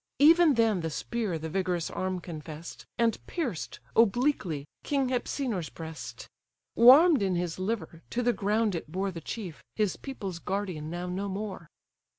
[0.17, 6.27] Even then the spear the vigorous arm confess'd, And pierced, obliquely, king Hypsenor's breast:
[6.75, 11.05] Warm'd in his liver, to the ground it bore The chief, his people's guardian now
[11.05, 11.67] no more!